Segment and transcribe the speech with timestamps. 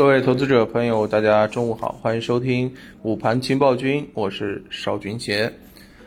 [0.00, 5.52] 各位投资者朋友，大家中午好，欢迎收听午盘情报君，我是邵军杰。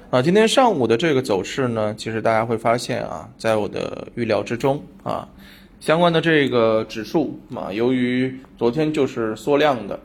[0.09, 5.29] 啊，今天上午的这个走势呢，其实大家会发现啊，在我的预料之中啊，
[5.79, 9.99] 相关的这个指数啊，由于昨天就是缩量的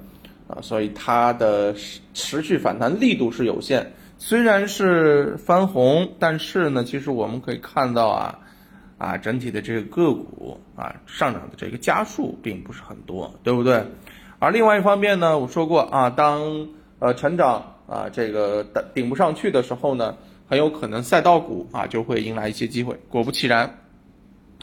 [0.49, 1.75] 啊，所以它的
[2.13, 3.91] 持续反弹力度是有限。
[4.19, 8.39] 虽然是翻红，但是呢，其实我们可以看到啊。
[8.99, 13.81] 啊，整体的这个个股啊上涨的这个家数并不是很多，对不对？
[14.41, 20.17] 而另外一方面呢，我说过啊，当呃成长啊这个顶不上去的时候呢，
[20.49, 22.99] 很有可能赛道股啊就会迎来一些机会。
[23.09, 23.79] 果不其然，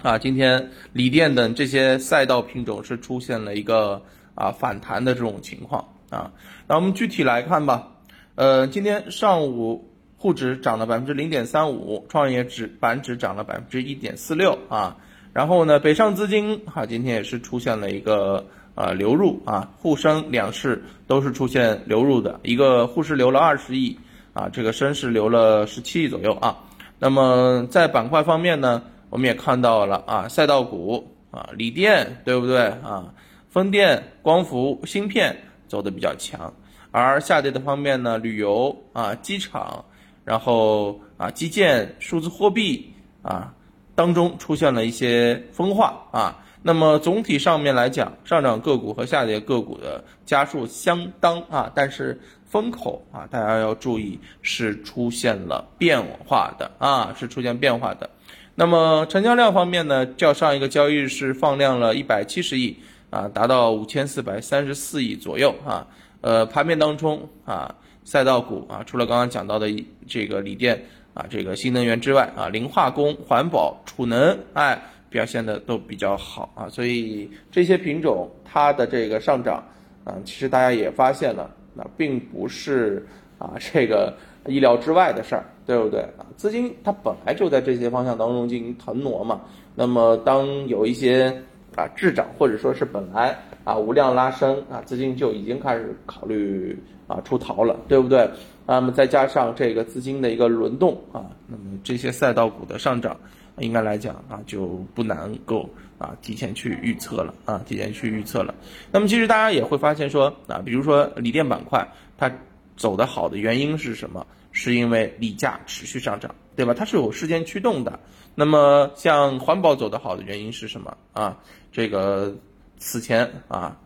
[0.03, 6.33] 啊，今天锂电等这些赛道品种是出现了一个啊反弹的这种情况啊。
[6.67, 7.87] 那我们具体来看吧，
[8.35, 9.89] 呃，今天上午。
[10.25, 14.97] 沪指涨了百分之零点三五，创业指板指涨了百分之一点四六啊。
[15.31, 18.43] 然后呢，北上资金哈今天也是出现了一个
[18.73, 23.95] 呃流入啊，沪深两市都是出现流入的，一个沪市流了二十亿
[24.33, 26.57] 啊，这个深市流了十七亿左右啊。
[26.97, 28.81] 那么在板块方面呢，
[29.11, 33.13] 我们也看到了啊，赛道股啊，锂电对不对啊？
[33.51, 35.37] 风电、光伏、芯片
[35.67, 36.51] 走的比较强，
[36.89, 39.85] 而下跌的方面呢，旅游啊，机场。
[40.25, 43.53] 然后啊，基建、数字货币啊
[43.95, 46.43] 当中出现了一些分化啊。
[46.61, 58.09] 那么总体上面来讲，上涨个股和下跌个股的家数相当啊，但是风口啊，大家要注意是出现了变化的啊，是出现变化的。
[58.55, 62.75] 那么成交量方面呢，较上一个交易日是放量了一百七十亿
[63.15, 65.87] 啊，达到五千四百三十四亿左右啊。
[66.21, 67.73] 呃，盘面当中啊。
[68.07, 69.67] 赛道股啊，除了刚刚讲到的
[70.07, 70.79] 这个锂电
[71.15, 74.79] 啊，这个新能源之外啊，磷化工、环保、储能，哎，
[75.09, 79.55] 表现的都比较好啊，所以这些品种它的这个上涨
[80.03, 83.03] 啊，其实大家也发现了，那并不是
[83.39, 86.21] 啊这个意料之外的事儿，对不对啊？
[86.37, 89.41] 资金它本来就在这些方向当中进行腾挪嘛，
[89.73, 91.41] 那么当有一些
[91.75, 96.77] 啊滞涨或者说是本来啊无量拉升啊，资金就已经开始考虑。
[97.07, 98.27] 啊，出逃了，对不对？
[98.65, 103.15] 那么再加上这个资金的一个轮动啊，那么这些赛道股的上涨，
[103.59, 104.65] 应该来讲啊，就
[104.95, 105.69] 不能够
[105.99, 108.55] 啊提前去预测了啊，提前去预测了。
[108.91, 111.87] 那么其实大家也会发现说啊，比如说锂电板块
[112.17, 112.27] 它
[112.75, 114.25] 走的好的原因是什么？
[114.51, 116.73] 是因为锂价持续上涨，对吧？
[116.73, 117.99] 它是有时间驱动的。
[118.35, 121.37] 那么像环保走的好的原因是什么啊？
[121.71, 122.35] 这个
[122.77, 123.77] 此前啊。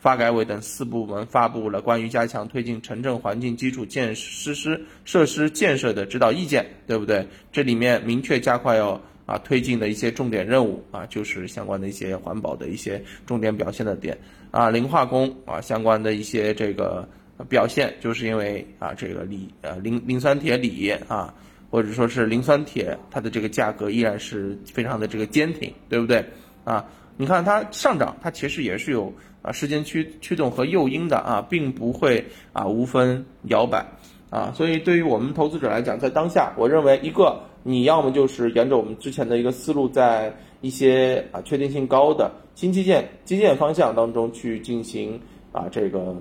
[0.00, 7.26] 发改委等四部门发布了关于加强推进城镇环境基础建设施设施建设的指导意见，对不对？
[7.50, 8.92] 这里面明确加快要
[9.26, 14.16] 啊推进的一些重点任务啊，就是相关的一些环保的一些重点表现的点
[14.52, 17.06] 啊，磷化工啊相关的一些这个
[17.44, 21.34] 表现，就是因为啊这个锂呃磷磷酸铁锂啊，
[21.70, 26.24] 或者说是磷酸铁，它的这个价格依然是非常的这个坚挺，对不对？
[26.64, 26.84] 啊，
[27.16, 29.12] 你看它上涨，它其实也是有。
[29.40, 33.86] 啊，时间驱驱动和诱因的啊，并不会啊无分摇摆
[34.30, 45.18] 啊，所以对于我们投资者来讲，在当下，我认为一个你要么就是沿着我们之前的一个思路，在一些啊确定性高的新基建基建方向当中去进行
[45.52, 46.16] 啊这个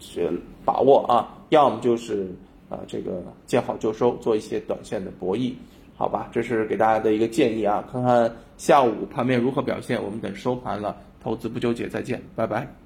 [0.00, 0.32] 是
[0.64, 2.28] 把握啊，要么就是
[2.68, 5.52] 啊这个见好就收，做一些短线的博弈，
[5.96, 10.96] 好吧，这是给大家的一个建议啊，看看下午盘面如何表现，我们等收盘了。
[11.22, 12.79] 投资不纠结，再见，拜拜。